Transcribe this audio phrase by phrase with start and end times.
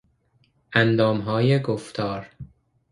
[0.73, 2.29] اندامهای گفتار